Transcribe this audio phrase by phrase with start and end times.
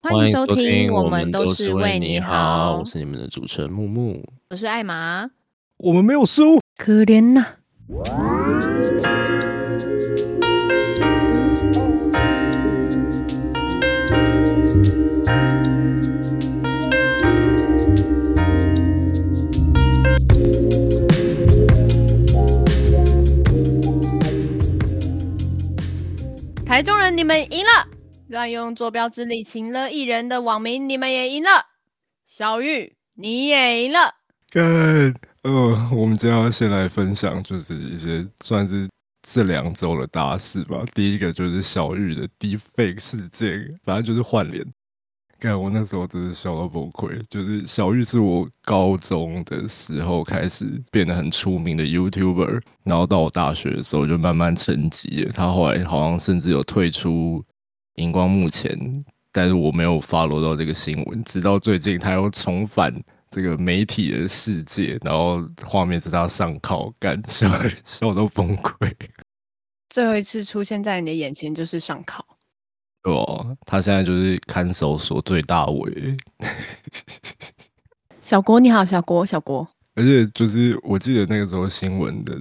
[0.00, 2.76] 欢迎收听，我们都是为你好。
[2.78, 5.28] 我是你们的主持人木木，我是艾玛。
[5.78, 7.44] 我们没有输，可怜呐。
[26.64, 27.87] 台中人，你们赢了！
[28.28, 31.48] 乱用坐标之力请了艺人的网名，你们也赢了。
[32.26, 34.16] 小玉，你也赢了。
[34.50, 34.62] 干，
[35.44, 38.86] 呃，我们今天要先来分享，就是一些算是
[39.22, 40.84] 这两周的大事吧。
[40.94, 44.62] 第一个就是小玉的 Deepfake 事件，反正就是换脸。
[45.38, 47.18] 干，我那时候真是笑到崩溃。
[47.30, 55.32] 就是小玉是我高中的时候开始变得很出名的 YouTuber，然后到我大学的时候就慢慢沉寂了。
[55.32, 57.42] 他后来好像甚至有退出。
[57.98, 62.94] 荧光幕前，但是我没有 follow 到这个新闻，直到最近他又重返
[63.30, 67.48] 这个媒体的世界，然后画面是他上铐，干 笑
[67.84, 68.92] 笑到崩溃。
[69.90, 72.24] 最后一次出现在你的眼前就是上铐。
[73.04, 76.16] 哦，他现在就是看守所最大尾。
[78.22, 79.66] 小郭你好，小郭小国。
[79.94, 82.38] 而且就是我记得那个时候新闻的。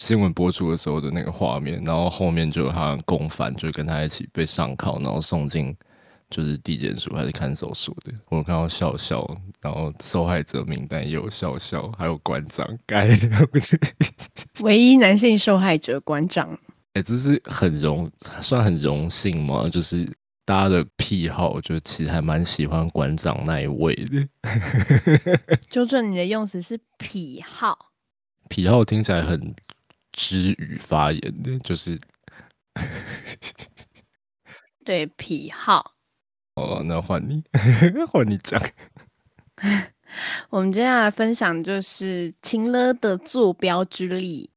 [0.00, 5.76] 新闻播出的时候的那个画面，然后后面就有他共犯，就跟他一起被上铐，然后送进
[6.30, 8.12] 就是地检署还是看守所的。
[8.30, 9.28] 我看到笑笑，
[9.60, 13.10] 然后受害者名单也有笑笑，还有馆长，该
[14.62, 16.58] 唯一男性受害者馆长。
[16.94, 19.68] 哎，这是很荣，算很荣幸吗？
[19.68, 20.10] 就是
[20.46, 24.26] 大家的癖好，就其实还蛮喜欢馆长那一位的。
[25.68, 27.90] 纠正你的用词是癖好，
[28.48, 29.54] 癖好听起来很。
[30.12, 31.98] 之语发言的，就是
[34.84, 35.94] 对癖好。
[36.56, 37.42] 哦，那换你，
[38.08, 38.60] 换你讲。
[40.50, 44.50] 我们接下来分享就是情了的坐标之力。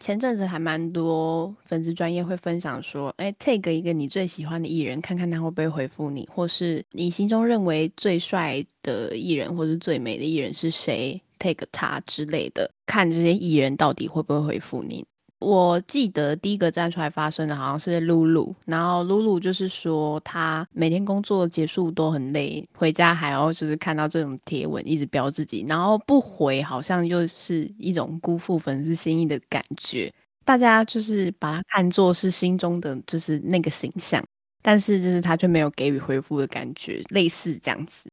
[0.00, 15.04] 前阵子还蛮多粉丝专业会分享说，哎，take 一个你最喜欢的艺人，看看他会不会回复你，或是你心中认为最帅的艺人，或是最美的艺人是谁？take 他之类的，看这些艺人到底会不会回复你。
[15.40, 30.12] 我记得第一个站出来发声的好像是露露，然后露露就是说她每天工作结束都很累，回家还要就是看到这种贴文一直标自己，然后不回好像又是一种辜负粉丝心意的感觉。
[30.44, 34.20] 大家就是把他看作是心中的就是那个形象，
[34.60, 38.10] 但是就是他却没有给予回复的感觉，类似这样子。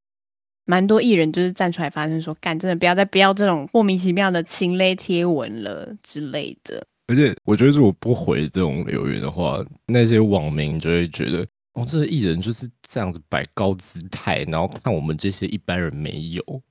[0.65, 16.61] 蛮多艺人就是站出来发声说：“干，真的不要再不要这种莫名其妙的情勒贴文了之类的。”而且我觉得，如果不回这种留言的话，那些网民就会觉得：“哦，这个艺人就是这样子摆高姿态，然后看我们这些一般人没有。”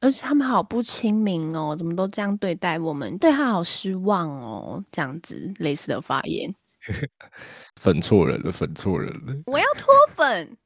[0.00, 3.16] 而且他们好不亲民哦，怎么都这样对待我们？
[3.18, 6.52] 对他好失望哦，这样子类似的发言，
[7.80, 9.34] 粉错人了，粉错人了！
[9.46, 10.56] 我要脱粉。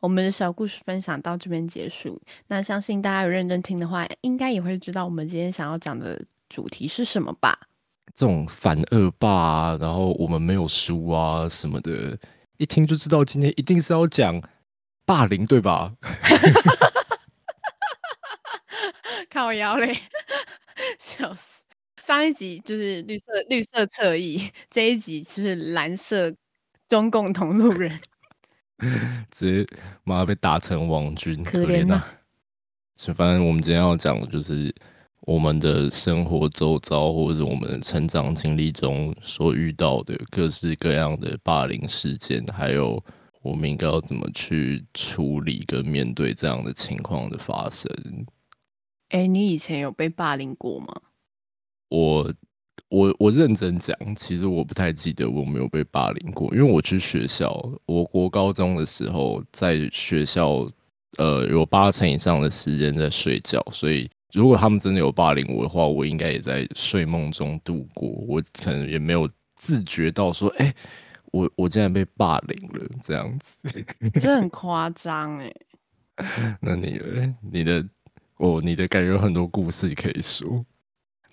[0.00, 2.20] 我们的小故事分享到这边结束。
[2.46, 7.58] 那相信大家有认真听的话，应该也会知道我们今天想要讲的主题是什么吧？
[8.14, 12.18] 这种反恶霸啊，然后我们没有输啊什么的，
[12.56, 14.42] 一听就知道今天一定是要讲
[15.04, 15.94] 霸凌，对吧？
[19.30, 19.96] 靠腰嘞，
[20.98, 21.62] 笑死！
[22.00, 26.34] 上一集就是绿色绿色侧翼，这一集就是蓝色
[26.88, 28.00] 中共同路人。
[29.30, 32.02] 直接妈被打成王军，可怜呐！
[32.96, 34.74] 是反正我们今天要讲的就是
[35.20, 43.02] 我们的生活周遭，或者我们成长经历中所遇到的各式各样的霸凌事件，还有
[43.42, 47.90] 我们应该要怎么去处理跟面对这样的情况的发生。
[49.10, 50.88] 哎，你以前有被霸凌过吗？
[51.88, 52.32] 我。
[52.90, 57.50] 我我认真讲，其实我不太记得我没有被霸凌过，因为我去学校，
[57.86, 60.66] 我国高中的时候在学校，
[61.18, 70.74] 呃，有八成以上的时间在睡觉，所以如果他们真的有霸凌我的话，我应该也在睡梦中度过，我可能也没有自觉到说，哎，
[71.32, 73.84] 我我竟然被霸凌了这样子，
[74.18, 75.52] 这很夸张哎。
[76.60, 76.98] 那你
[77.52, 77.86] 你的
[78.38, 80.64] 哦，你的感觉有很多故事可以说。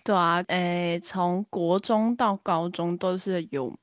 [0.06, 3.74] 对啊，诶，从国中到高中都是有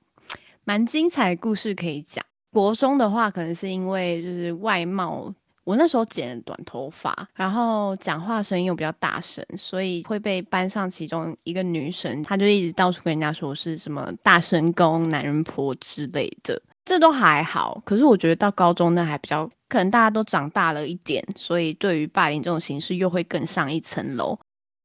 [0.63, 2.25] 蛮精彩的故事可以讲。
[2.53, 5.35] 国中的话，可能是因为就是外貌，
[5.65, 16.63] 我那时候剪了短头发，然后讲话声音又比较大声，所以会被班上其中一个女生，她就一直到处跟人家说是什么大声公、男人婆之类的。
[16.85, 17.83] 这都还好。
[17.85, 24.39] 可是我觉得到高中那还比较，可能大家都长大了一点，所以对于霸凌这种形式又会更上一层楼。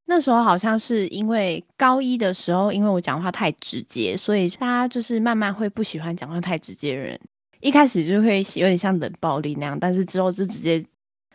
[0.09, 7.19] 那时候好像是因为高一的时候，因为我讲话太直接，所以大家就是慢慢会不喜欢讲话太直接的人。
[7.59, 10.83] 一开始就会有点像冷暴力那样，但是之后就直接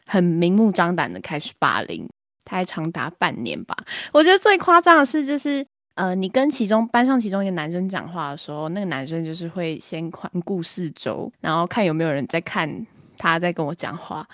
[0.07, 2.09] 很明目张胆的开始霸凌，
[2.45, 3.77] 大概长达半年吧。
[4.13, 5.67] 我觉得最夸张的是，就是
[5.97, 12.87] 呃，你跟其中班上其中一个男生讲话的时候，那个男生就是会先环顾四周，然后看有没有人在看
[13.19, 14.27] 他在跟我讲话，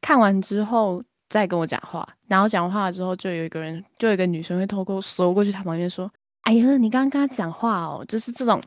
[0.00, 6.08] 看完之后再跟我讲话，然后讲话之后就有一个人，就有一个女生会偷偷搜过去他旁边说
[6.42, 8.62] ：“哎呀，你刚刚跟他讲话哦，就是这种。”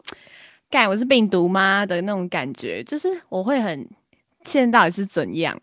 [0.67, 3.87] 盖我是病毒吗的那种感觉，就是我会很，
[4.43, 5.57] 现在到底是怎样？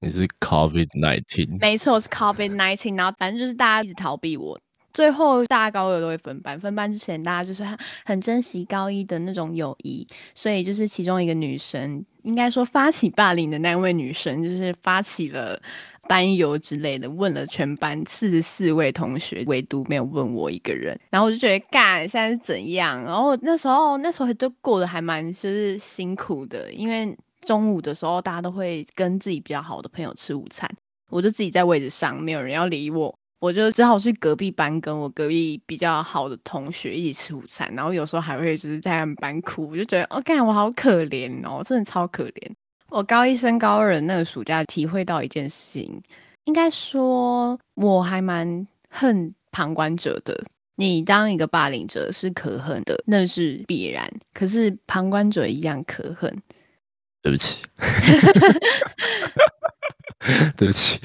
[0.00, 1.58] 你是 COVID nineteen？
[1.58, 2.96] 没错，是 COVID nineteen。
[2.96, 4.56] 然后反正就是大家一直逃避我，
[4.92, 15.58] 最后大家高二都会分班，分班之前大家就是很很珍惜高一的那种友谊，所以就是其中一个女生，应该说发起霸凌的那位女生，就是发起了。
[16.08, 20.98] 班游之类的，问了全班四十四位同学，唯独没有问我一个人。
[21.10, 23.02] 然后我就觉得，干现在是怎样？
[23.02, 30.68] 然后那时候那时候都过得还蛮就是辛苦的，因为中午的时候大家都会跟自己比较好的朋友吃午餐，
[31.10, 37.70] 我就自己在位置上，没有人要理我，我就只好去隔壁班跟我隔壁比较好的同学一起吃午餐。
[37.74, 42.52] 然后有时候还会就是在他们班哭，我就觉得，哦，干我好可怜哦，真的超可怜。
[42.94, 46.00] 我高一升高二的那个暑假，体会到一件事情，
[46.44, 50.44] 应该说我还蛮恨旁观者的。
[50.76, 54.08] 你当一个霸凌者是可恨的，那是必然。
[54.32, 56.40] 可是旁观者一样可恨。
[57.20, 57.64] 对不起，
[60.56, 61.00] 对不起。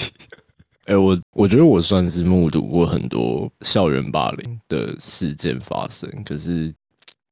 [0.86, 6.72] 哎，我我觉得我算是目睹过很多校园霸凌的事件发生，可是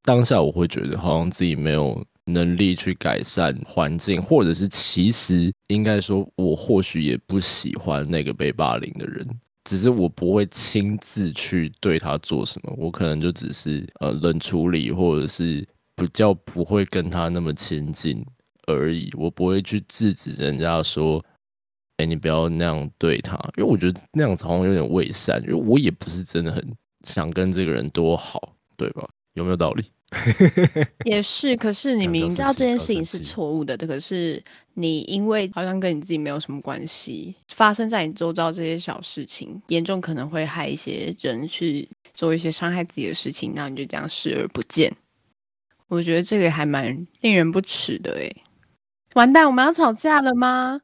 [0.02, 2.04] 当下我会觉得好像自己没有。
[2.28, 9.26] 能力去改善环境，或者是其实应该说，我或许也不喜欢那个被霸凌的人，
[9.64, 15.66] 只是我不会亲自去对他做什么，我可能就只是呃冷处理，或者是
[15.96, 18.24] 比较不会跟他那么亲近
[18.68, 19.10] 而已。
[19.18, 21.24] 我不会去制止人家说，
[21.98, 26.64] 哎，你不要那样对他，因为我觉得那样子好像有点伪善，因为我也不是真的很
[27.06, 29.08] 想跟这个人多好，对吧？
[29.34, 29.86] 有没有道理？
[31.04, 34.42] 也是，可是你明知道这件事情是错误的，可是
[34.74, 44.96] 你因为好像跟你自己没有什么关系，发生在你周遭这些小事情，严重可能会害一些人去做一些伤害自己的事情，那你就这样视而不见。
[45.88, 48.36] 我觉得这个还蛮令人不齿的诶。
[49.14, 50.80] 完蛋，我们要吵架了吗？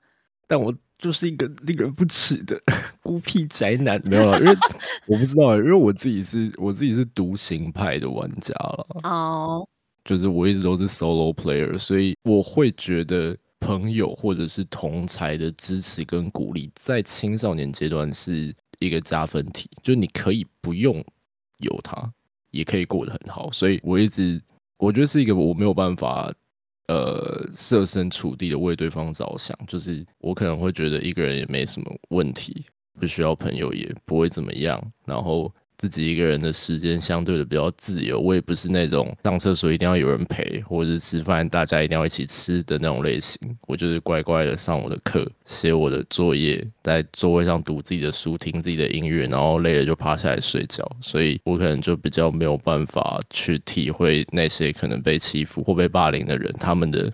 [0.47, 0.73] 但我。
[1.03, 2.57] 就是一个令人不齿的
[3.03, 4.55] 孤僻宅男，没有了，因为
[5.05, 8.87] 我不知道，因为我自己是我自己是独行派的玩家了。
[9.03, 9.67] 哦，
[10.05, 21.03] 就是我一直都是 solo player，所以我会觉得朋友或者是同才的支持跟鼓励，在青少年阶段是一个加分题，就你可以不用
[21.57, 22.09] 有他，
[22.51, 23.51] 也可以过得很好。
[23.51, 24.41] 所以我一直
[24.77, 26.33] 我觉得是一个我没有办法。
[26.87, 32.65] 呃，设身处地的为对方着想，就是我可能会觉得一个人也没什么问题，
[32.99, 35.53] 不需要朋友也不会怎么样，然后。
[35.83, 43.37] 自己一个人的时间相对的比较自由，我也不是那种上厕所一定要有人陪，或者是吃饭大家一定要一起吃的那种类型。
[43.67, 50.89] 我就是乖乖的上我的课，写我的作业，在座位上读自己的书，听自己的音乐，然后累了就趴下来睡觉。
[51.01, 57.11] 所以我可能就比较没有办法去体会那些可能被欺负或被霸凌的人他们的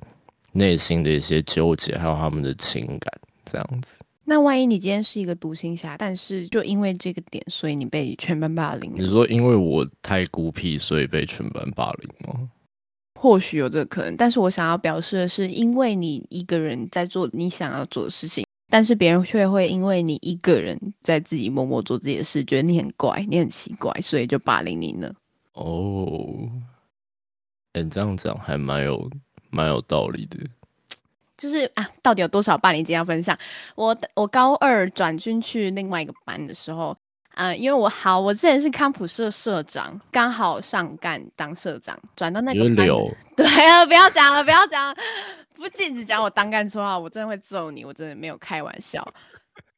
[0.51, 3.11] 内心的一些纠结，还有他们的情感
[3.45, 3.93] 这样子。
[4.29, 8.93] 那万一你今天是一个独行侠，但是就因为这个点，所以你被全班霸凌？
[8.95, 12.47] 你说因为我太孤僻，所以被全班霸凌吗？
[13.19, 25.11] 或许有这个可能，但是我想要表示的是，因为你一个人在做你想要做的事情，但是别人却会因为你一个人在自己默默做自己的事，觉得你很怪，你很奇怪，所以就霸凌你呢？
[25.53, 26.47] 哦，
[27.73, 29.09] 哎，这样讲还蛮有
[29.49, 30.37] 蛮有道理的。
[31.39, 33.35] 就是啊，到底有多少霸凌经验分享？
[33.75, 36.95] 我我高二转进去另外一个班的时候，
[37.35, 42.85] 嗯，因为我好，我之前是康普社社长，刚好上干当社长，转到那个班。
[43.37, 44.93] 对啊，不要讲了，不要讲，
[45.55, 49.01] 不禁止讲我当干绰号，我真的会揍你，我真的没有开玩笑。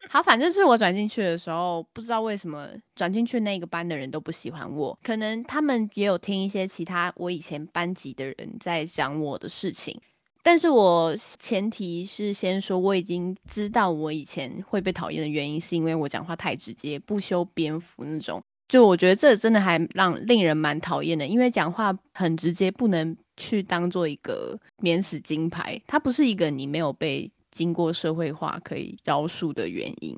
[0.10, 10.01] 好，反正是我转进去的时候，不知道为什么转进去那个班的人都不喜欢我，可能他们也有听一些其他我以前班级的人在讲我的事情。
[10.43, 18.41] 但是我前提是先说，我已经知道我以前会被讨厌的原因，是因为我讲话太直接，不修边幅那种。
[18.67, 30.17] 就我觉得这真的还让令人蛮讨厌的，因为讲话很直接，不能去当做一个免死金牌，它不是一个你没有被经过社会化可以饶恕的原因。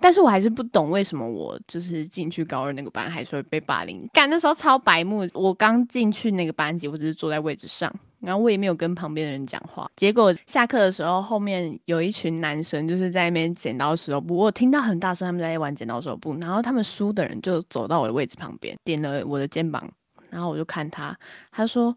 [0.00, 4.06] 但是我还是不懂为什么我就是进去高二那个班还是会被霸凌。
[4.12, 7.90] 干那时候超白目，我刚进去那个班级，我只是坐在位置上，
[8.24, 9.90] 然后我也没有跟旁边的人讲话。
[9.96, 19.88] 结果下课的时候，后面有一群男生就是在那边剪刀石头布，我听到很大声他们在玩剪刀石头布，然后他们输的人就走到我的位置旁边，点了我的肩膀，
[20.30, 21.16] 然后我就看他，
[21.50, 21.96] 他说：“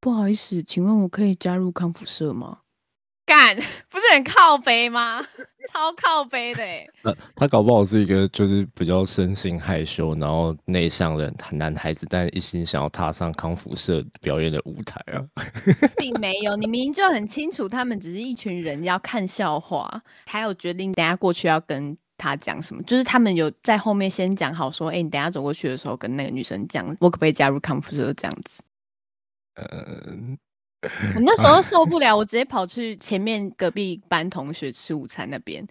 [0.00, 2.58] 不好意思，请问我可以加入康复社吗？”
[3.28, 3.54] 干，
[3.90, 5.24] 不是很靠背吗？
[5.70, 6.88] 超靠背的哎。
[7.04, 15.20] 那他搞不好是一个就是比较生性害羞，然后内向的男孩子，但一心想要踏上康复社表演的舞台啊。
[15.98, 28.62] 并没有，你明明就很清楚，他们只是一群人要看笑话，还有决定等下过去要跟他讲什么，就是他们有在后面先讲好说，哎，你等下走过去的时候跟那个女生讲，我可不可以加入康复社这样子？
[29.56, 30.38] 嗯。
[30.82, 35.66] 我那时候受不了，我直接跑去前面隔壁班同学吃午餐那边，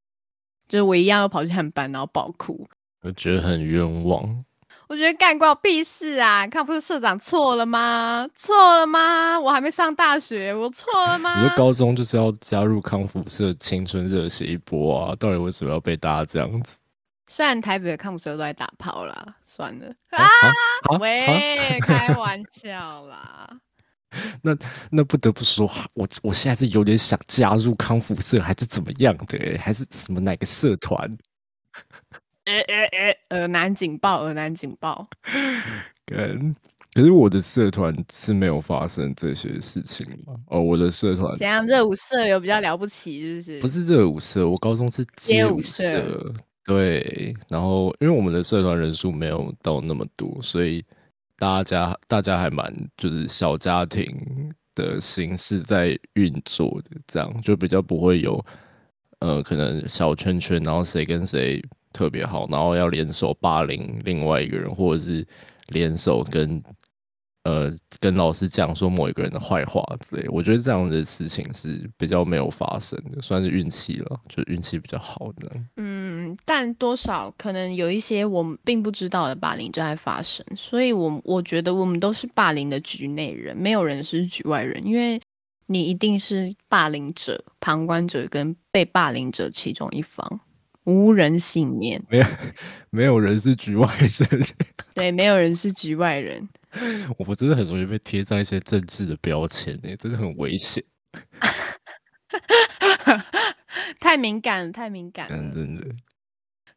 [0.68, 2.68] 就是我一样要跑去他们班，然后爆哭，
[3.02, 4.44] 我觉得很冤枉。
[4.90, 6.48] 我觉得干关我屁事啊！
[6.48, 8.26] 康复社长错了吗？
[8.34, 9.38] 错了吗？
[9.38, 11.42] 我还没上大学，我错了吗？
[11.42, 15.16] 你说高中就是要加入康复社，青春热血一波啊！
[15.20, 16.80] 到底为什么要被大家这样子？
[17.28, 20.26] 虽然台北的康复社都在打炮啦，算了啊！
[21.02, 23.60] 喂， 开玩笑啦。
[24.42, 24.58] 那
[24.90, 29.58] 那不得不说，我我现在是有点想加入康复社，还是怎么样的？
[29.60, 30.98] 还是什么哪个社团？
[32.46, 32.86] 呃呃
[33.28, 35.06] 呃，耳男警报，耳男警报。
[36.06, 36.56] 跟
[36.94, 40.34] 可是我的社团是没有发生这些事情嘛？
[40.48, 41.68] 哦，我的社团怎样？
[41.68, 43.60] 热舞社有比较了不起，是不是？
[43.62, 46.34] 不是热舞社，我高中是街舞社。
[46.64, 50.84] 对，然后因为我们的社团人数没有到那么多，所以。
[51.38, 54.08] 大家大家还蛮就是小家庭
[54.76, 58.46] 的形式在运作的，这样就比较不会有
[59.20, 61.64] 呃可能小圈圈，然后谁跟谁
[61.94, 65.26] 特别好，然后要联手霸凌另外一个人，或者是
[65.68, 66.62] 联手跟。
[67.48, 75.50] 呃，跟老师讲说某一个人的坏话之类，我觉得这样的事情是比较没有发生的，算是运气了，就运气比较好的。
[75.78, 85.22] 嗯，但多少可能有一些我们并不知道的霸凌正在发生，所以我我觉得我们都是霸凌的局内人，没有人是局外人，因为
[85.68, 90.42] 你一定是霸凌者、旁观者跟被霸凌者其中一方。
[90.88, 92.26] 无人幸免，没有
[92.90, 94.10] 没有人是局外人，
[94.96, 96.48] 对，没有人是局外人。
[97.18, 100.82] 我们真的很容易被贴上一些政治的标签，哎，真的很危险。
[104.00, 105.86] 太敏感了，太敏感了，真的。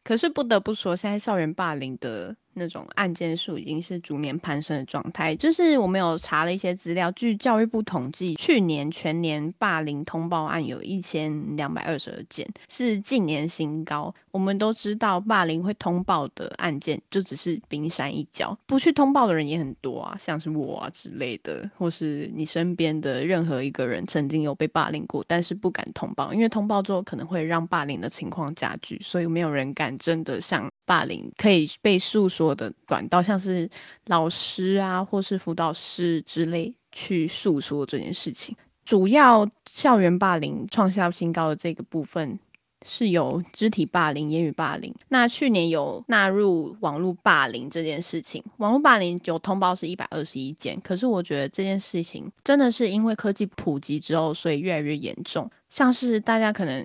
[0.02, 2.34] 可是不得不说，现在校园霸凌的。
[2.54, 5.34] 那种案件数已经是逐年攀升的状态。
[5.36, 14.14] 就是我们有查了一些资料，据教育部统计，去年全年霸凌通报案有一千两百二十二件，是近年新高。
[14.32, 32.52] 我们都知道，霸凌会通报的案件就只是冰山一角，不去通报的人也很多啊，像是我啊之类的，或是你身边的任何一个人曾经有被霸凌过，但是不敢通报，因为通报之后可能会让霸凌的情况加剧，所以没有人敢真的向霸凌可以被诉说。
[32.52, 33.70] 的管道像是
[34.06, 38.56] 老师啊，或是辅导师之类去诉说这件事情。
[38.84, 42.36] 主要校园霸凌创下新高的这个部分，
[42.84, 44.92] 是有肢体霸凌、言语霸凌。
[45.10, 50.76] 那去年有纳入网络霸凌这件事情，网络霸凌有通报是一百二十一件。
[50.80, 55.48] 可是我觉得这件事情真的是因为科技普及之后，所以越来越严重。
[55.68, 56.84] 像是大家可能。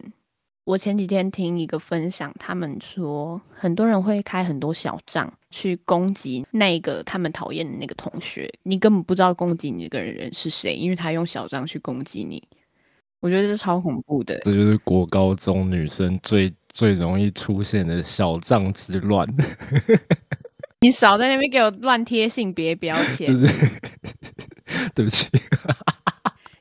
[0.65, 12.41] 我前几天听一个分享，他们说很多人会开很多小账去攻击那个他们讨厌的那个同学，你根本不知道攻击你这个人是谁，因为他用小账去攻击你。
[13.19, 14.39] 我觉得这超恐怖的。
[14.39, 19.27] 这就是国高中女生最最容易出现的小账之乱。
[20.81, 23.31] 你少在那边给我乱贴性别标签。
[24.95, 25.27] 对不起。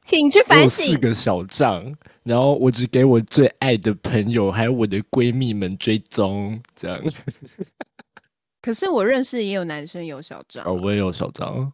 [0.04, 0.87] 请去反省。
[0.87, 1.92] 四个小账，
[2.23, 7.00] 然后我只给我最爱的朋友还有我的闺蜜们追踪，这样。
[8.61, 11.73] 可是我认识也有男生有小账，哦，我也有小账。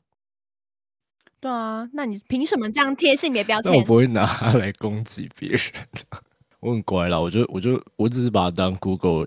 [1.40, 3.74] 对啊，那你凭什么这样贴性别标签？
[3.74, 5.60] 我不会拿它来攻击别人
[5.92, 6.18] 的，
[6.60, 7.18] 我很乖啦。
[7.18, 9.26] 我就我就我只是把它当 Google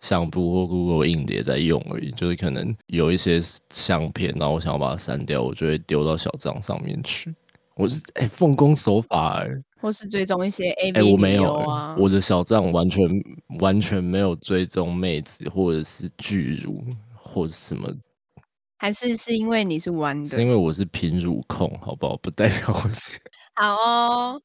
[0.00, 2.10] 相簿或 Google 硬碟在用而已。
[2.12, 7.34] 就是可能有一些相片，然后我想要把它删掉，我就会丢到小账上面去。
[7.76, 9.44] 我是哎，奉公守法，
[9.80, 13.08] 或是追踪一些 A V 我没有啊，我的小账完全
[13.60, 16.84] 完全没有追踪妹子，或者是巨乳，
[17.14, 17.88] 或者什么
[18.78, 20.28] 还是是因为你是弯的？
[20.28, 22.16] 是因为我是平乳控，好不好？
[22.18, 23.18] 不代表我是
[23.54, 24.42] 好哦。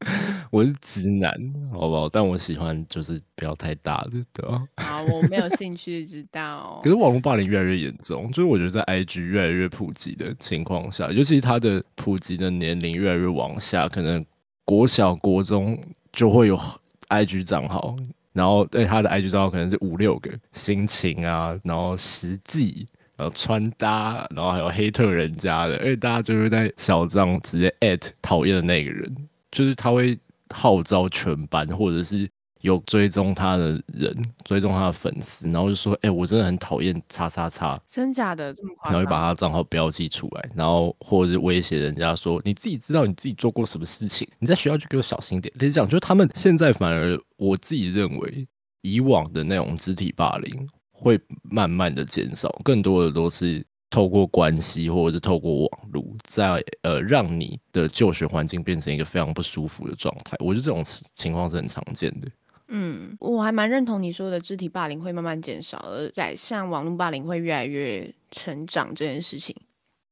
[0.50, 1.32] 我是直男，
[1.72, 2.08] 好不好？
[2.08, 4.62] 但我喜欢就是不要太大的，对吧？
[4.76, 6.80] 好，我没有兴趣知道。
[6.84, 14.24] 可是网络霸凌越来越严重，就是我觉得在 IG 越来越普及的情况下，尤其它的普及的年龄越来越往下，可能
[14.64, 15.78] 国小、国中
[16.12, 16.60] 就会有
[17.08, 17.96] IG 账号，
[18.32, 22.86] 然后对他的 IG 账号可能是五六个心情啊，然后实际，
[23.16, 27.72] 然后穿搭，然后还有黑特人家的，而且大家就会在小账直接
[28.20, 29.28] 讨厌的那个人。
[29.54, 30.18] 就是他会
[30.52, 32.28] 号召全班，或者是
[32.60, 48.48] 有追踪他的人，追踪他的粉丝，然后就说：“哎，我真的很讨厌叉叉叉，真假的这么夸张？”然后就把他账号标记出来，然后或者是威胁人家说：“你自己知道你自己做过什么事情，你在学校就给我小心点。”跟你讲，就是他们现在反而，我自己认为，
[48.82, 53.64] 以往的那种肢体霸凌会慢慢的减少，更多的都是。
[53.94, 60.82] 透过关系，或者是透过网络，在呃让你的就学环境变成一个非常不舒服的状态，我觉得这种
[61.12, 62.28] 情况是很常见的。
[62.66, 69.54] 嗯，我还蛮认同你说的，肢体霸凌会慢慢减少，而改善网络霸凌会越来越成长这件事情。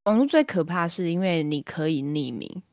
[0.05, 2.63] 网络最可怕是因为你可以匿名。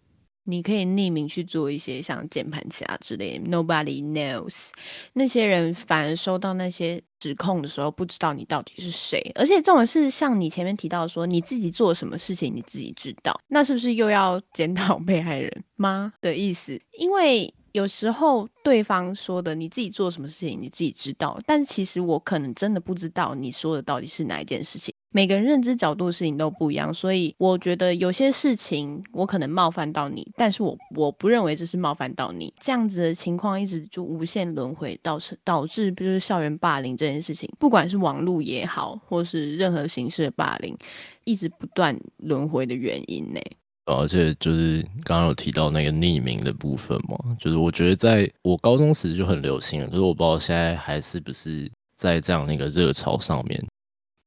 [0.45, 4.71] 你可以匿名去做一些像键盘侠之类，Nobody knows。
[5.13, 9.21] 那些人反而收到那些指控的时候，不知道你到底是谁。
[9.35, 16.81] 而且这种是像你前面提到说，你自己做什么事情你自己知道，那是不是又要检讨被害人吗的意思？
[16.99, 17.53] 因为。
[17.73, 24.93] 有时候对方说的你自己做什么事情你自己知道，但其实我可能真的不知道你说的到底是哪一件事情。
[25.13, 32.53] 每个人认知角度的事情都不一样，所以我觉得有些事情我可能冒犯到你，但是我我不认为这是冒犯到你。
[32.61, 40.77] 这样子的情况一直就无限轮回，导致导致就是校园霸凌这件事情，不管是网络也好，或是任何形式的霸凌，
[41.25, 43.41] 一直不断轮回的原因呢。
[43.87, 53.61] 而且就是刚刚有提到那个匿名的部分嘛，就是我觉得在我高中时就很流行了，可是我不知道现在还是不是在这样那个热潮上面，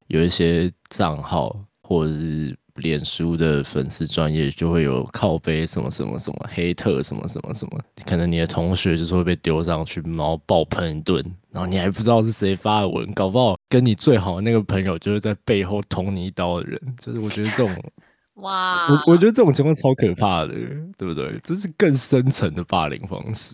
[0.08, 17.72] 有一些账号或者是脸书的粉丝专业就会有靠背什么什么什么黑特什么什么什么，可能你的同学就是会被丢上去，然后爆喷一顿，然后你还不知道是谁发的文，搞不好跟你最好的那个朋友就是在背后捅你一刀的人，就是我觉得这种。
[18.38, 20.56] 哇，我我觉得这种情况超可怕的，
[20.98, 21.40] 对不对？
[21.44, 23.54] 这是更深层的霸凌方式。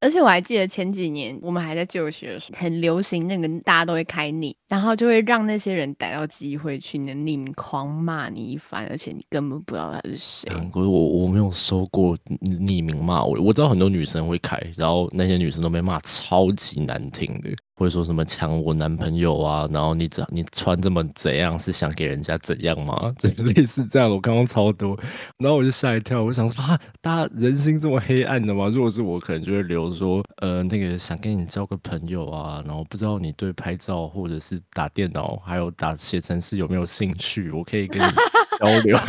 [0.00, 10.48] 而且我还记得前几年我们还在就学的时候，很流行那个大家都会开匿，然后就会让那些人逮到机会去你的匿名狂骂你一番，而且你根本不知道他是谁。
[10.72, 17.50] 可是我我没有收过匿名骂我，我知道很多女生会开，然后那些女生都被骂超级难听的。
[17.74, 19.66] 会说什么抢我男朋友啊？
[19.72, 23.10] 然后你怎你穿这么怎样是想给人家怎样吗？
[23.16, 24.94] 这类似这样，我刚刚超多，
[25.38, 28.68] 然后我就吓一跳，我想说啊，大家人心这么黑暗的吗？
[28.68, 37.50] 如果是我，可能就会留说，呃，那个想跟你交个朋友啊，然后不知道你对拍照或者是打电脑还有打写程式有没有兴趣？
[37.50, 38.12] 我可以跟你
[38.58, 38.98] 交流。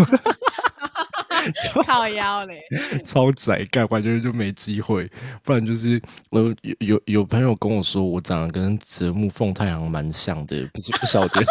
[1.66, 2.62] 超腰嘞，
[3.04, 5.10] 超窄干，完全就没机会。
[5.44, 11.42] 不然就是我有有有朋友跟我说，我长得跟泽木凤太阳蛮像的，不不晓得，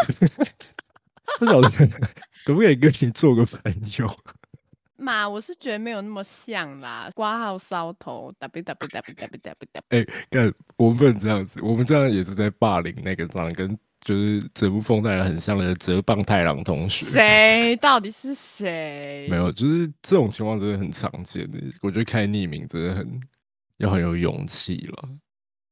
[1.40, 1.68] 不晓得
[2.44, 4.08] 可不可以跟你做个朋友？
[4.96, 9.82] 妈，我是觉得没有那么像啦，挂号烧头，w w w w w w。
[9.88, 13.76] 哎，干，我们不能这样子，我们这样也是在霸凌那个长得跟。
[14.04, 17.76] 就是泽木风太郎很像的泽棒太郎同学，谁？
[17.76, 19.26] 到底是谁？
[19.28, 21.58] 没有，就是这种情况真的很常见的。
[21.82, 23.20] 我觉得开匿名真的很
[23.76, 25.08] 要很有勇气了。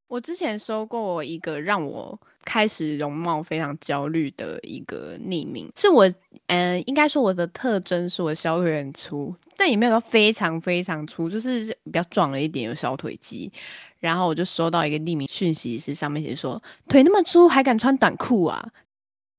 [0.08, 6.10] 我之前收过一个让我开始容貌非常焦虑的一个匿名，是我
[6.46, 13.52] 嗯，应该说我的特征是我小腿很粗，但也没有到非常非常粗，就是比较壮了一点，有小腿肌。
[14.00, 18.68] 然后我就收到一个匿名讯息，是上面写说腿那么粗还敢穿短裤啊？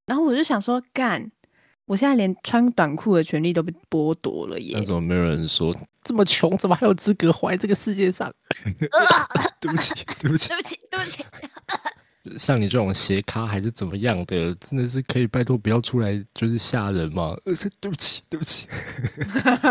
[0.06, 1.32] 然后我就想说，干，
[1.86, 4.76] 我现在连穿短裤的权利都被剥夺了耶！
[4.78, 8.34] 那怎么没有人说这么穷，怎么还有资格活在这个世界上？
[9.62, 11.24] 对不起，对不起，对不起，对不起。
[12.37, 17.35] 像你这种斜咖还是怎么样的，真的是可以拜托不要出来就是吓人吗？
[17.79, 18.67] 对不起，对不起。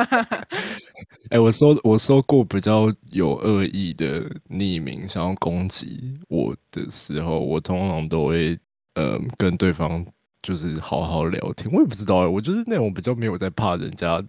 [1.31, 8.59] 哎，我说我说过比较有恶意的匿名想要攻击我的时候，我通常都会
[8.95, 10.05] 呃跟对方
[10.43, 11.71] 就是好好聊天。
[11.73, 14.23] 我也不知道，我就是那种比较没有在怕人家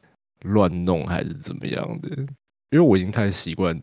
[0.43, 2.09] 乱弄还是怎么样的，
[2.71, 3.79] 因为我已经太习惯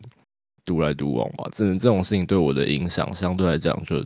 [0.63, 1.49] 独来独往吧。
[1.51, 4.05] 真的这种事情对我的影响相对来讲就。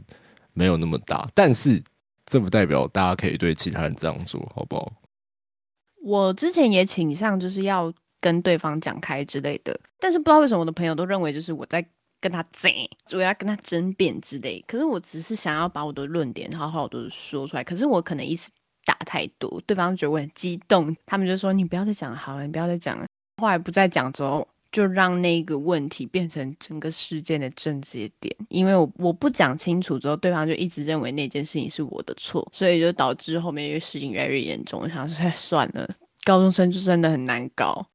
[0.53, 1.83] 没有那么大，但是
[2.25, 4.91] 这不代表大家可以对其他人这样做，好不好？
[6.03, 11.85] 我之前也倾向就是要跟对方讲开之类的，但是不知道为什么我的朋友都认为就是我在
[12.19, 12.71] 跟他争，
[13.11, 14.63] 我要跟他争辩之类。
[14.67, 18.49] 可是我只是想要把我的论点好好的说出来，可是我可能一时
[18.85, 23.05] 打太多，对方觉得我很激动，他们就说你不要再讲了，好了，你不要再讲了。
[23.37, 34.81] 后来不再讲之后，就让那个问题变成整个事件的症结点，因为我我不讲清楚之后，对方就一直认为那件事情是我的错，所以就导致后面因为事情越来越严重。
[34.81, 35.87] 我想说算了，
[36.23, 37.85] 高中生就真的很难搞。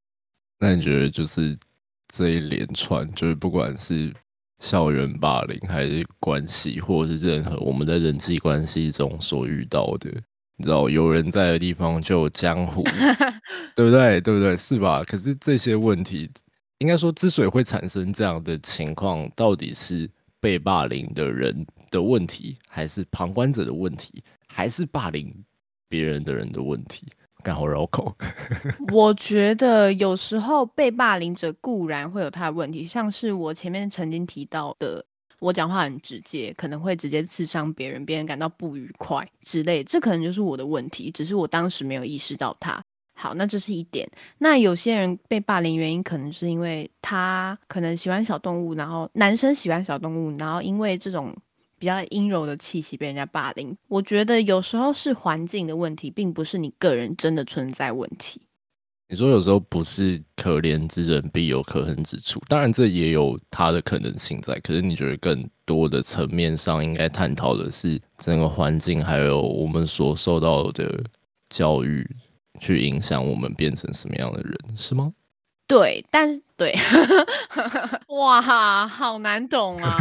[0.59, 1.59] 那你觉得就是
[2.09, 4.13] 这一连串，就是不管是
[4.61, 10.11] 校园霸凌，还是关系，或者是任何我们在人际关系中所遇到的？
[10.59, 12.83] 你知道有人在的地方就有江湖，
[13.77, 14.19] 对不对？
[14.23, 14.57] 对不对？
[14.57, 15.05] 是吧？
[15.05, 16.31] 可是这些问题，
[16.79, 20.09] 应该说之所以会产生这样的情况，到底是
[20.41, 25.35] 被霸凌的人的问题，还是旁观者的问题，还是霸凌
[25.89, 27.07] 别人的人的问题？
[27.43, 28.15] 刚好绕口。
[28.93, 35.05] 我觉得有时候被霸凌者固然会有他的问题，像是我前面曾经提到的。
[35.39, 42.83] 我讲话很直接，可能会直接刺伤别人，别人感到不愉快之类，这可能就是我的问题，只是我当时没有意识到它。
[43.19, 44.07] 好，那这是一点。
[44.39, 51.35] 那有些人被霸凌原因，可能是因为他可能喜欢小动物，然后男生喜欢小动物，然后因为这种
[51.79, 53.75] 比较阴柔的气息被人家霸凌。
[53.89, 58.41] 我觉得有时候是环境的问题，并不是你个人真的存在问题。
[59.09, 64.59] 你说有时候不是可怜之人必有可恨之处，当然这也有它的可能性在。
[64.61, 71.05] 可是你觉得更多的层面上应该探讨的是整个环境，还有我们所受到的
[71.49, 72.05] 教育，
[72.61, 75.13] 去影响我们变成什么样的人，是吗？
[75.69, 76.75] 对，但对，
[78.09, 79.97] 哇，好难懂啊！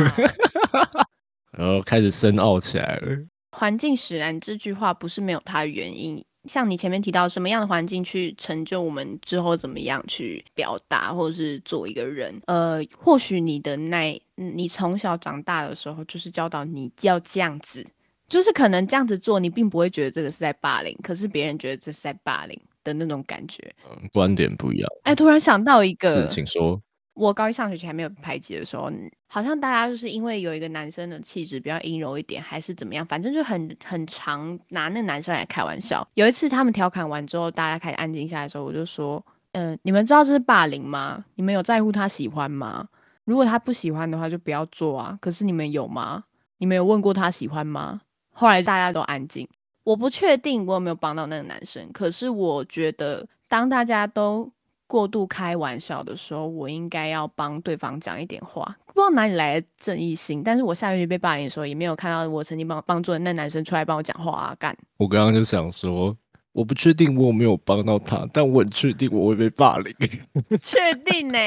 [1.58, 3.18] 然后开始深奥起来了。
[3.52, 6.24] 环境使然这句话不是没有它的原因。
[6.48, 12.40] 像你前面提到什么样的环境去成就我们之后怎么样去表达或者是做一个人？
[12.46, 17.84] 呃，或许你的那，你从小长大的时候就是教导你要这样子，
[18.28, 23.74] 就是可能这样子做，你并不会觉得这个是在霸凌，可是别人觉得这是在霸凌的那种感觉。
[23.90, 24.90] 嗯，观点不一样。
[25.04, 26.82] 哎，突然想到一个，是，请说。
[27.14, 28.92] 我高一上学期还没有排挤的时候，
[29.28, 36.06] 好像大家就是因为有一个男生的气质比较阴柔一点，还是怎么样，反正就很很常拿那个男生来开玩笑。
[36.16, 41.24] 有一次他们调侃完之后，大家开始安静下来的时候，我就说：“嗯，你们知道这是霸凌吗？
[41.36, 42.86] 你们有在乎他喜欢吗？
[43.24, 45.18] 如果他不喜欢的话，就不要做啊。
[45.22, 46.26] 可是你们有吗？
[46.58, 48.02] 你们有问过他喜欢吗？”
[48.36, 49.48] 后来大家都安静。
[49.84, 54.52] 我不确定我有没有帮到那个男生，可是我觉得当大家都。
[54.88, 58.64] 过度开玩笑的时候，我应该要帮对方讲一点话。
[58.86, 64.56] 不知道哪里来的正义心，但是我下学期被霸凌的时候，也没有看到我曾经帮帮助的那男生出来帮我讲话啊！
[64.60, 66.16] 干，我刚刚就想说，
[66.52, 69.92] 我不确定我有没有帮到他，但我很确定我会被霸凌。
[70.62, 71.40] 确定呢？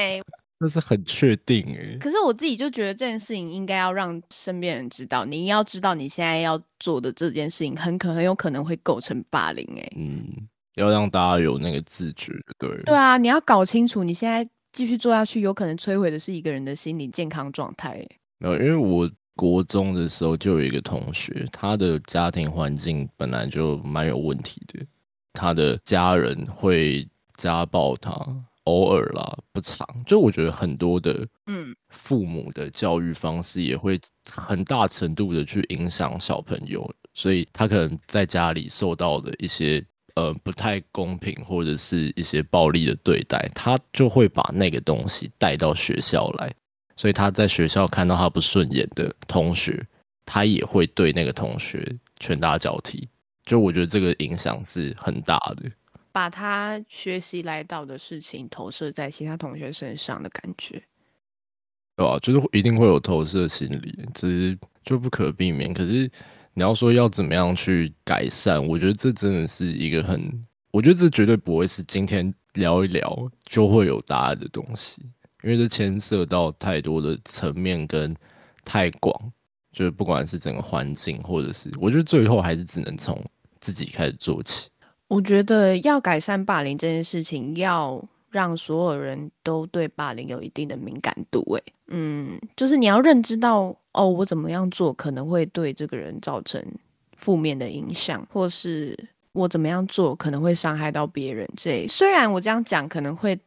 [0.59, 1.97] 那是很确定诶。
[1.99, 9.93] 可是我自己就觉得这件事情应该要让身边人知道，你要知道你现在要做的这件事情，很可很有可能会构成霸凌诶。
[9.95, 10.47] 嗯。
[10.75, 18.01] 要让大家有那个自觉，对对啊，你要搞清楚，你现在继续做下去，有可能摧毁的是一个人的心理健康状态。
[18.37, 24.79] 没有，因为我国中的时候就有一个同学，他的家庭环境本来就蛮有问题的，
[25.33, 28.13] 他的家人会家暴他，
[28.69, 29.87] 偶尔啦，不常。
[30.05, 39.83] 就我觉得很多的，嗯，父母的教育方式也会很大程度的去影响小朋友，所以他可能在家里受到的一些。
[40.15, 46.53] 呃，不太公平或者是一些暴力的对待，他就会把那个东西带到学校来，
[46.97, 49.81] 所以他在学校看到他不顺眼的同学，
[50.25, 53.07] 他也会对那个同学拳打脚踢。
[53.45, 55.71] 就我觉得这个影响是很大的，
[56.19, 60.83] 把他学习来到的事情投射在其他同学身上的感觉，
[61.95, 62.19] 对啊？
[62.19, 65.73] 就是一定会有投射心理，只是就不可避免。
[65.73, 66.11] 可是。
[66.55, 75.01] 你要说要怎么样去改善，我觉得这真的是一个很，我觉得这绝对不会是今天聊一聊就会有答案的东西，
[75.43, 78.13] 因为这牵涉到太多的层面跟
[78.65, 79.31] 太广，
[79.71, 83.23] 就是不管是整个环境，或者是我觉得最后还是只能从
[83.61, 84.69] 自己开始做起。
[85.09, 91.41] 我觉得要改善霸凌这件事情，要让所有人都对霸凌有一定的敏感度。
[91.55, 93.75] 诶，嗯，就是你要认知到。
[93.91, 96.63] 哦，我怎么样做可能会对这个人造成
[97.17, 98.95] 负面的影响，或是
[99.33, 101.49] 我怎么样做可能会伤害到别人。
[101.57, 103.37] 这虽然我这样讲可能会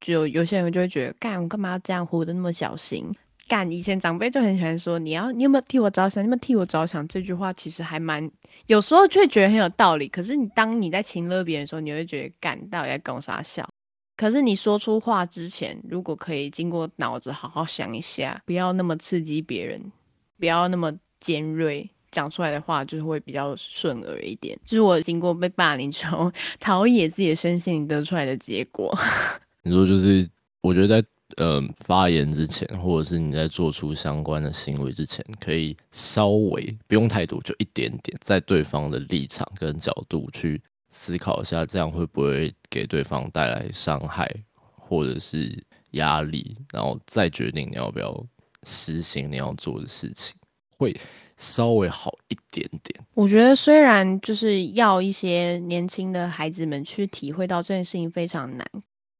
[0.00, 3.14] 就有些人就会觉得，干我干嘛要这样活得那么小心？
[3.46, 6.22] 干，以前长辈就很喜欢说，你要你有没有替我着想？
[6.22, 7.06] 你有没有替我着想？
[7.08, 8.30] 这句话其实还蛮，
[8.66, 10.08] 有时候却觉得很有道理。
[10.08, 13.68] 可是你当你在情乐别人的时候，你会觉得干到底在跟我傻笑。
[14.16, 19.92] 可是你说出话之前，如果可以经过脑子好好想一下，不要那么刺激别人，
[20.38, 24.58] 不要那么尖锐，讲出来的话就是会比较顺耳一点。
[24.64, 28.96] 就是我经过被霸凌之后， 陶冶自己的身心得出来的结果。
[29.62, 30.30] 你说就是，
[30.60, 40.62] 我觉得在嗯发言之前，或者是你在做出相关的行为之前，可以稍微不用太多，就一点点，在对方的立场跟角度去。
[40.96, 44.32] 思考一下，这样会不会给对方带来伤害
[44.76, 48.24] 或者是压力，然后再决定你要不要
[48.62, 50.36] 实行你要做的事情，
[50.78, 50.96] 会
[51.36, 53.04] 稍微好一点点。
[53.14, 58.64] 我觉得虽然就是要一些年轻的孩子们去体会到这件事情非常难，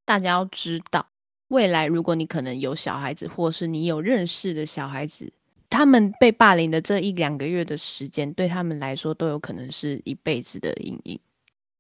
[0.05, 1.05] 大家要知道，
[1.49, 5.33] 未来如果你可能有小孩子，或是你有认识的小孩子，
[5.69, 11.19] 他们被霸凌的这一两个月的时间，对他们来说都有可能是一辈子的阴影。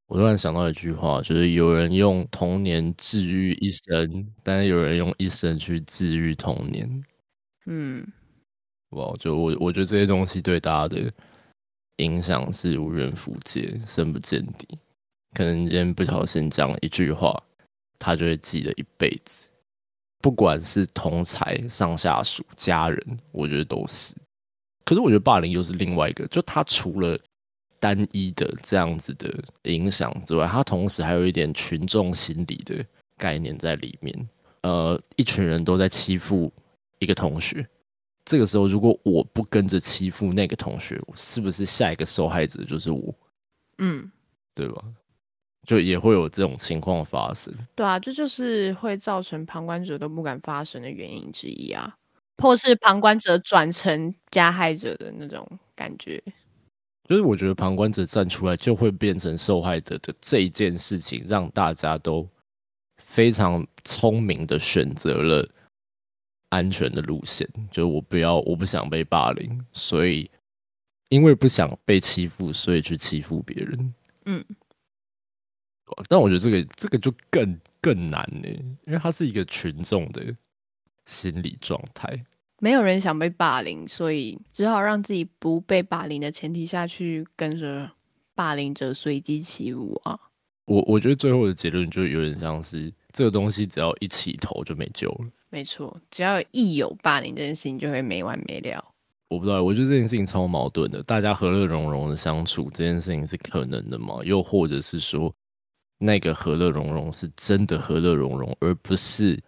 [0.06, 7.04] 我突然想到一句话，就是有人用童年治愈一生，但是有人用一生去治愈童年。
[7.64, 8.06] 嗯，
[8.90, 11.10] 哇，就我我觉得这些东西对大家的
[11.96, 14.78] 影响是无人复见、深不见底。
[15.32, 17.42] 可能今天不小心讲一句话，
[17.98, 19.48] 他就会记得一辈子。
[20.24, 24.14] 不管是同才、上下属、家人，我觉得都是。
[24.82, 27.14] 可是我觉得霸凌又是另外一个，就他除了。
[27.80, 29.28] 单一的这样子的
[29.64, 32.82] 影响之外，它同时还有一点群众心理的
[33.18, 34.28] 概念在里面。
[34.62, 36.50] 呃，一群人都在欺负
[36.98, 37.68] 一个同学，
[38.24, 43.14] 这个时候如果我不跟着欺负那个同学，是不是下一个受害者就是我？
[43.76, 44.10] 嗯，
[44.54, 44.82] 对吧？
[45.66, 47.52] 就也会有这种情况发生。
[47.74, 51.96] 对啊，这就是会造成旁观者都不敢发声的原因之一啊，
[52.38, 56.22] 或是旁观者转成加害者的那种感觉。
[57.06, 62.26] 就是我觉得旁观者站出来就会变成受害者的这一件事情，让大家都
[62.96, 65.46] 非常聪明的选择了
[66.48, 67.46] 安全的路线。
[67.70, 70.30] 就是我不要，我不想被霸凌，所以
[71.10, 73.94] 因为不想被欺负，所以去欺负别人。
[74.24, 74.42] 嗯，
[76.08, 78.48] 但我觉得这个这个就更更难呢，
[78.86, 80.34] 因为它是一个群众的
[81.06, 82.24] 心理状态。
[82.60, 87.90] 没有人想被霸凌，所以只好让自己不被霸凌的前提下去跟着
[88.34, 90.18] 霸凌者随机起舞啊！
[90.64, 95.26] 我我觉得最后的结论就有点像是这个东西只要一起头就没救了。
[95.50, 98.82] 没错，只要一有霸凌这件事情就会没完没了。
[99.28, 101.02] 我不知道，我觉得这件事情超矛盾的。
[101.02, 104.20] 大家和乐融融的相处这件事情是可能的吗？
[104.24, 105.34] 又或者是说
[106.04, 109.42] 那个和乐融融是真的和乐融融，而不是？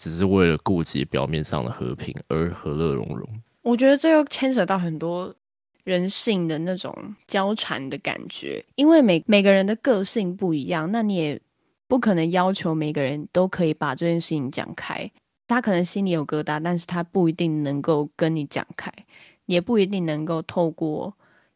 [0.00, 3.28] 只是为了顾及表面上的和平而和乐融融，
[3.62, 5.34] 我觉得这又牵扯到很多
[5.82, 8.64] 人性的那种交缠的感觉。
[8.76, 11.40] 因为每每个人的个性不一样，那你也
[11.88, 15.10] 不可能要求每个人都可以把这件事情讲开。
[15.48, 18.92] 他可能心里有疙瘩，但是他不一定能够跟你讲开，
[19.46, 21.12] 也不一定能够透过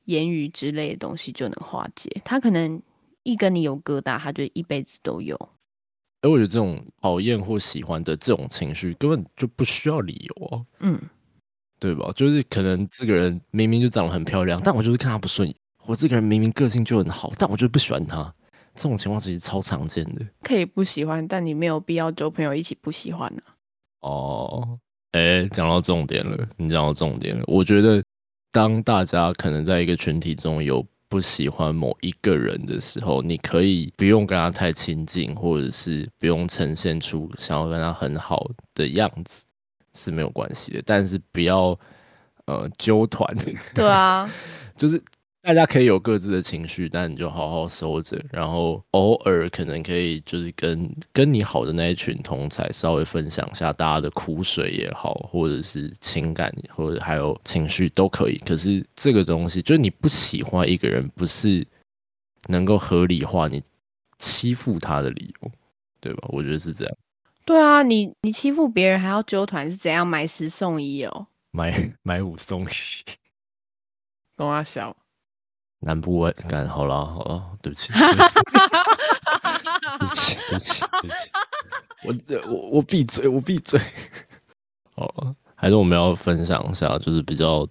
[0.06, 2.10] 言语之类的东西就能化解。
[2.24, 2.82] 他可能
[3.22, 5.36] 一跟你有疙瘩，他就一辈子都有。
[6.22, 10.96] 哎我觉得这种讨厌或喜欢的这种情绪根本就不需要理由啊，嗯，
[11.80, 12.12] 对吧？
[12.14, 18.32] 就是可能这个人明明就长得很漂亮，但我就是看他不顺眼；我这个人明明个性就很好，但我就不喜欢他。
[18.76, 20.24] 这种情况其实超常见的。
[20.42, 23.42] 可以不喜欢，但你没有必要交朋友一起不喜欢呢。
[24.02, 24.78] 哦，
[25.10, 27.42] 哎，讲到重点了，你讲到重点了。
[27.48, 28.00] 我觉得
[28.52, 30.86] 当大家可能在一个群体中有。
[31.12, 39.44] 不喜欢某一个人的时候，你可以不用跟他太亲近，或者是不用呈现出想要跟他很好的样子
[39.92, 41.78] 是没有关系的，但是不要
[42.46, 43.28] 呃纠团。
[43.74, 44.26] 对啊，
[44.74, 44.98] 就是。
[45.42, 58.38] 大家可以有各自的情绪，但你就好好收着，然后偶尔可能可以就是跟跟你好的那一群同才稍微分享一下大家的苦水也好，或者是情感或者还有情绪都可以。
[58.46, 61.66] 可是这个东西，就是你不喜欢一个人，不是
[62.46, 63.60] 能够合理化你
[64.18, 65.50] 欺负他的理由，
[66.00, 66.28] 对吧？
[66.28, 66.96] 我觉得是这样。
[67.44, 71.26] 对啊，你你欺负别人还要纠团，是怎样买十送一哦？
[71.50, 72.68] 买买五送一，
[74.36, 74.96] 跟我笑。
[75.84, 78.06] 南部外干好了好了， 对不起，对
[80.06, 81.30] 不起，对不起，对不起，
[82.04, 82.14] 我
[82.46, 83.80] 我我闭嘴，我闭嘴。
[84.94, 87.66] 好，还是我们要分享一下，就是比较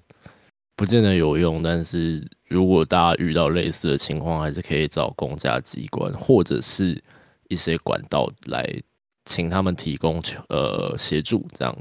[0.75, 7.01] 不见得有用，但是如果大家遇到类似的情况，还是可以找公家机关或者是
[7.47, 8.67] 一些管道来
[9.23, 11.73] 请他们提供呃协助，这样。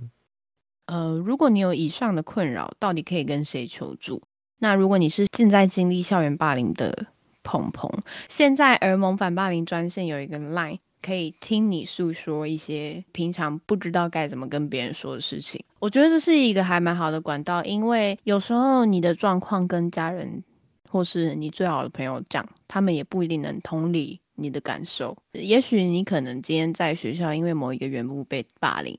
[0.87, 4.23] 呃，如果你有以上的困扰，到底可以跟谁求助？
[4.61, 7.07] 那如果你是正在经历校园霸凌的
[7.43, 7.91] 鹏鹏，
[8.29, 15.65] 现在儿盟反霸凌专线有一个 line，可以听你诉说一些平常不知道该怎么跟别人说的事情。
[15.79, 20.45] 我觉得这是一个还蛮好的管道，因为有时候你的状况跟家人
[20.91, 25.17] 或是你最好的朋友讲，他们也不一定能同理你的感受。
[25.33, 28.95] 也许你可能今天在学校因为某一个缘故被霸凌，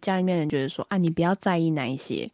[0.00, 2.30] 家里面人觉得说啊，你不要在意那一些。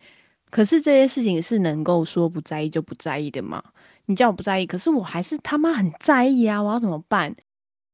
[0.50, 3.62] 可是这些事情是能够说不在意就不在意的吗？
[4.06, 6.62] 你叫我不在意，可是我还是他妈很在意啊！
[6.62, 7.34] 我要怎么办？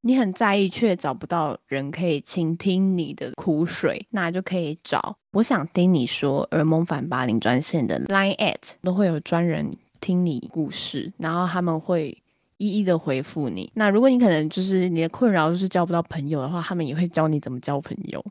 [0.01, 12.15] 你很在意，却找不到人可以倾听你的苦水，那就可以找我想听你说耳蒙反霸凌专线的 Line at 都会有专人听你故事，然后他们会
[12.57, 13.71] 一一的回复你。
[13.73, 18.23] 那如果你可能就是你的困扰就是交不到朋友的话，他们也会教你怎么交朋友。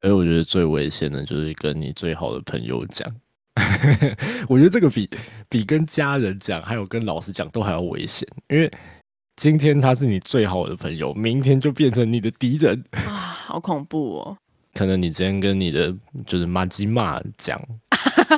[0.00, 3.06] 而我觉得最危险的就是跟你最好的朋友讲。
[4.48, 5.08] 我觉得这个比
[5.48, 8.70] 比跟家人讲，还有跟老师讲都还要危险，因为
[9.36, 14.36] 今天他是你最好的朋友，明天就变成你的敌人啊，好恐怖哦！
[14.74, 15.94] 可能你今天跟你的
[16.26, 17.58] 就是妈鸡骂讲，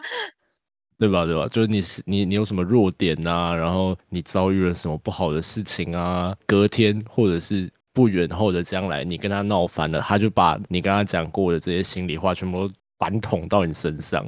[0.98, 1.24] 对吧？
[1.24, 1.48] 对吧？
[1.48, 3.54] 就是你是你你有什么弱点啊？
[3.54, 6.34] 然后你遭遇了什么不好的事情啊？
[6.46, 14.24] 隔天或者是不远后的将来，你跟他闹翻了，他就把你跟他讲过的这些心里话全部都反捅到你身上。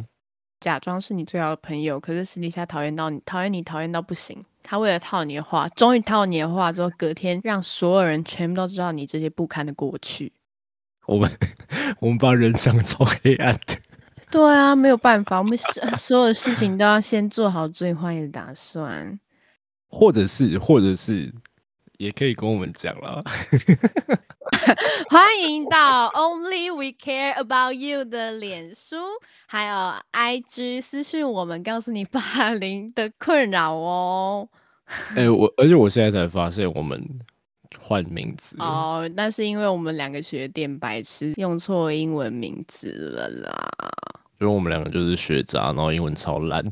[0.61, 4.44] 假装是你最好的朋友，可是私底下讨厌到你，讨厌你，讨厌到不行。
[4.62, 10.33] 他为了套你的话，终于套你的话之后，隔天让所有人全部都知道你这些不堪的过去。
[11.07, 11.31] 我们
[11.99, 13.79] 我们把人讲超黑暗的。
[14.31, 15.57] 对啊，没有办法，我们
[15.99, 19.18] 所有的事情都要先做好最坏的打算，
[19.88, 21.33] 或者是，或者是。
[22.01, 23.23] 也可以跟我们讲了，
[25.11, 28.97] 欢迎到 Only We Care About You 的脸书，
[29.47, 34.49] 还有 IG 私信我们，告诉你霸凌的困扰哦。
[35.15, 37.07] 哎，我而且我现在才发现我们
[37.79, 43.71] 换名字哦，那是因为我们两个学电白痴用错英文名字了啦。
[44.39, 46.65] 因为我们两个就是学渣，然后英文超烂。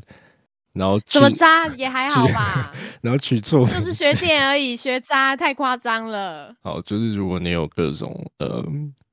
[0.73, 6.53] 然后怎么渣也还好吧， 然后取错就是学电而已，学渣太夸张了。
[6.61, 8.63] 好，就是如果你有各种呃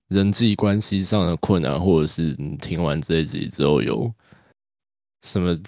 [0.08, 4.12] 人际关系上的困难，或者是你听完这一集之后有。
[5.26, 5.58] 什么？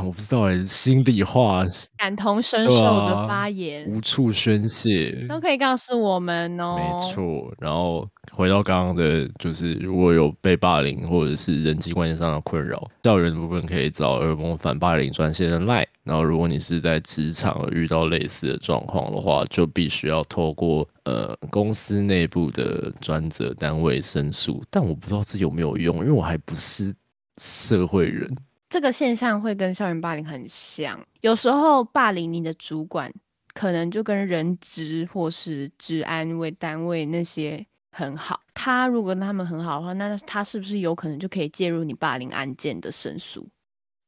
[0.00, 1.62] 我不知道哎，心里话，
[1.98, 6.76] 感同身受的发言，无处宣泄，都可以告诉我们哦。
[6.78, 7.54] 没错。
[7.60, 15.86] 然后回到刚刚的，就是如果有被霸凌或者是人际关系上的困扰，校园部分可以找耳蒙反霸凌专线的赖。
[16.04, 24.64] 然后如果你是在职场遇到类似的状况的话，就必须要透过呃公司内部的专责单位申诉。
[24.70, 26.94] 但我不知道这有没有用，因为我还不是
[27.36, 28.34] 社会人。
[28.72, 33.12] 这个现象会跟校园霸凌很像，有时候霸凌你的主管，
[33.52, 38.40] 可能就跟人资或是治安为单位那些很好。
[38.54, 43.46] 他如果跟他们很好的话，那他是不是有可能就可以介入你霸凌案件的申诉？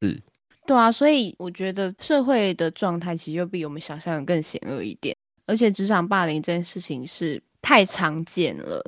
[0.00, 0.18] 是，
[0.66, 0.90] 对啊。
[0.90, 8.82] 所以我觉得社会的状态其实又比我们想象的更险恶一点，而且职场霸凌这件事情是太常见了。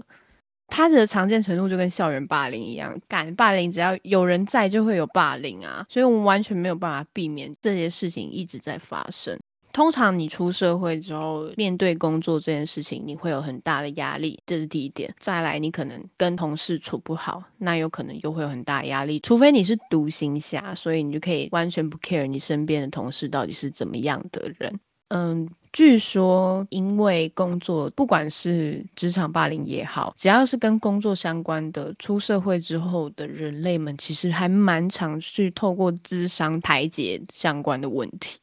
[0.69, 9.39] 它的常见程度就跟校园霸凌一样，敢霸凌只要有人在就会有霸凌啊，所以我们完全没有办法避免这些事情一直在发生。
[9.73, 15.15] 通常你出社会之后，面对工作这件事情，你会有很大的压力，这是第一点。
[15.19, 19.21] 再来，你可能跟同事处不好，那有可能又会有很大压力。
[19.21, 24.81] 除非你是独行侠，所以你就可以完全不 care 你身边的同事到底是怎么样的人。
[25.09, 25.49] 嗯。
[25.77, 38.39] 据说，因为工作，不管是职场霸凌也好，只要是跟工作相关的，出社会之后的人类们，其实还蛮常去透过智商排解相关的问题。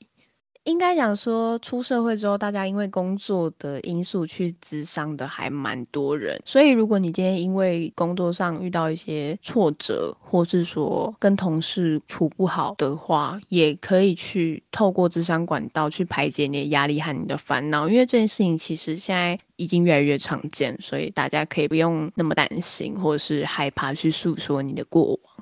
[0.66, 6.42] 应该讲说，出社会之后，大家因为工作的因素去咨商的还蛮多人。
[6.46, 17.90] 所以，如果你今天因为工作上遇到一些挫折，或是说跟同事处不好的话，也可以去透过咨商管道去排解你的压力和你的烦恼。
[17.90, 25.33] 因为这件事情其实现在已经越来越常见，所以大家可以不用那么担心，或者是害怕去诉说你的过往。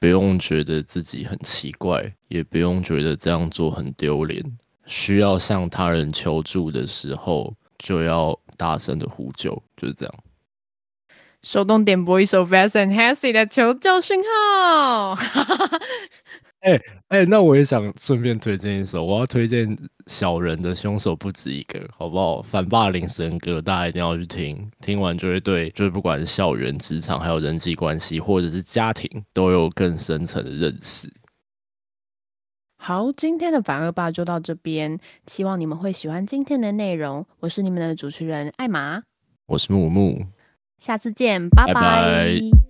[0.00, 4.42] 不用觉得自己很奇怪，也不用觉得这样做很丢脸。
[4.86, 10.14] 需要向他人求助的时候，就要大声的呼救，就是这样。
[11.42, 15.14] 手动点播一首 Vast and Hasy 的求救讯号。
[16.60, 19.74] 哎哎、那我也想顺便推荐一首，我要推荐
[20.06, 22.42] 小人的凶手不止一个，好不好？
[22.42, 31.10] 反霸凌神歌，大家一定要去听，听完就会对，就是不管是校园、职场，还有人际关系，或者是家庭，都有更深层的认识。
[32.76, 37.26] 好，今天的反恶霸就到这边，希望你们会喜欢今天的内容。
[37.40, 39.02] 我是你们的主持人艾玛，
[39.46, 40.26] 我是木木。
[40.78, 42.69] 下次见，拜拜拜拜